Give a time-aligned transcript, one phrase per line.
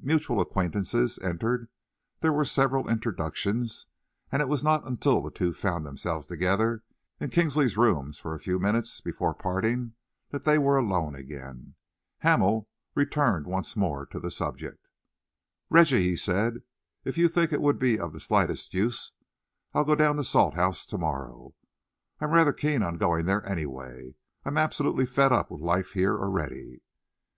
[0.00, 1.68] Mutual acquaintances entered,
[2.20, 3.88] there were several introductions,
[4.32, 6.82] and it was not until the two found themselves together
[7.20, 9.92] in Kinsley's rooms for a few minutes before parting
[10.30, 11.74] that they were alone again.
[12.20, 14.88] Hamel returned then once more to the subject.
[15.68, 16.62] "Reggie," he said,
[17.04, 19.12] "if you think it would be of the slightest use,
[19.74, 21.54] I'll go down to Salthouse to morrow.
[22.18, 24.14] I am rather keen on going there, anyway.
[24.42, 26.80] I am absolutely fed up with life here already."